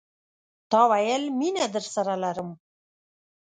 [0.71, 2.49] تا ویل، مینه درسره لرم